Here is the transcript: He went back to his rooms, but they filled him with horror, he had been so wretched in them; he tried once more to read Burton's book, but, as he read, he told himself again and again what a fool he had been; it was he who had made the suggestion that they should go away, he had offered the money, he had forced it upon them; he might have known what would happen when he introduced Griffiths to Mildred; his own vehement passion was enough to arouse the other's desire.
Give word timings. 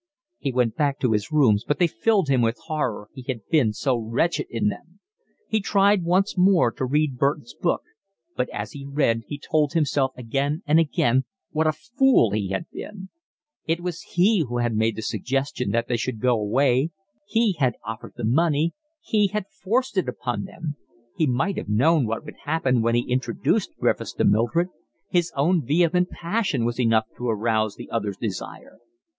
He 0.39 0.51
went 0.51 0.75
back 0.75 0.97
to 1.01 1.11
his 1.11 1.31
rooms, 1.31 1.63
but 1.63 1.77
they 1.77 1.85
filled 1.85 2.27
him 2.27 2.41
with 2.41 2.57
horror, 2.65 3.09
he 3.13 3.21
had 3.27 3.47
been 3.49 3.71
so 3.71 3.95
wretched 3.99 4.47
in 4.49 4.67
them; 4.69 4.99
he 5.47 5.59
tried 5.61 6.01
once 6.03 6.35
more 6.35 6.71
to 6.71 6.85
read 6.85 7.19
Burton's 7.19 7.53
book, 7.53 7.83
but, 8.35 8.49
as 8.49 8.71
he 8.71 8.83
read, 8.83 9.21
he 9.27 9.37
told 9.37 9.73
himself 9.73 10.11
again 10.17 10.63
and 10.65 10.79
again 10.79 11.25
what 11.51 11.67
a 11.67 11.71
fool 11.71 12.31
he 12.31 12.49
had 12.49 12.65
been; 12.71 13.09
it 13.67 13.79
was 13.81 14.01
he 14.01 14.43
who 14.49 14.57
had 14.57 14.73
made 14.75 14.95
the 14.95 15.03
suggestion 15.03 15.69
that 15.69 15.87
they 15.87 15.97
should 15.97 16.19
go 16.19 16.33
away, 16.33 16.89
he 17.27 17.53
had 17.59 17.75
offered 17.85 18.13
the 18.15 18.25
money, 18.25 18.73
he 19.03 19.27
had 19.27 19.45
forced 19.49 19.99
it 19.99 20.09
upon 20.09 20.45
them; 20.45 20.77
he 21.15 21.27
might 21.27 21.57
have 21.57 21.69
known 21.69 22.07
what 22.07 22.25
would 22.25 22.37
happen 22.45 22.81
when 22.81 22.95
he 22.95 23.01
introduced 23.07 23.77
Griffiths 23.79 24.13
to 24.13 24.23
Mildred; 24.23 24.69
his 25.09 25.31
own 25.35 25.63
vehement 25.63 26.09
passion 26.09 26.65
was 26.65 26.79
enough 26.79 27.05
to 27.17 27.29
arouse 27.29 27.75
the 27.75 27.91
other's 27.91 28.17
desire. 28.17 28.79